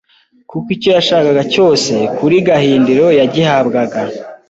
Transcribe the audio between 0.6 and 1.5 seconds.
icyo yashakaga